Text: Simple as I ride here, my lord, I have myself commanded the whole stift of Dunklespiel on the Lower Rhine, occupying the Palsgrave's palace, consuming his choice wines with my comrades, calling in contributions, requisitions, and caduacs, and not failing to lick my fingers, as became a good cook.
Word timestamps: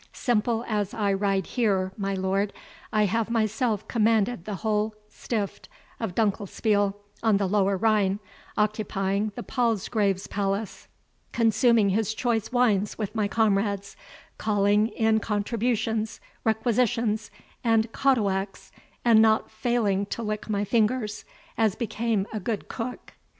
Simple 0.13 0.65
as 0.67 0.95
I 0.95 1.13
ride 1.13 1.45
here, 1.45 1.91
my 1.95 2.15
lord, 2.15 2.53
I 2.91 3.05
have 3.05 3.29
myself 3.29 3.87
commanded 3.87 4.45
the 4.45 4.55
whole 4.55 4.95
stift 5.09 5.69
of 5.99 6.15
Dunklespiel 6.15 6.95
on 7.21 7.37
the 7.37 7.45
Lower 7.45 7.77
Rhine, 7.77 8.17
occupying 8.57 9.31
the 9.35 9.43
Palsgrave's 9.43 10.25
palace, 10.25 10.87
consuming 11.33 11.89
his 11.89 12.15
choice 12.15 12.51
wines 12.51 12.97
with 12.97 13.13
my 13.13 13.27
comrades, 13.27 13.95
calling 14.39 14.87
in 14.87 15.19
contributions, 15.19 16.19
requisitions, 16.43 17.29
and 17.63 17.91
caduacs, 17.91 18.71
and 19.05 19.21
not 19.21 19.51
failing 19.51 20.07
to 20.07 20.23
lick 20.23 20.49
my 20.49 20.63
fingers, 20.65 21.25
as 21.59 21.75
became 21.75 22.25
a 22.33 22.39
good 22.39 22.67
cook. 22.67 23.13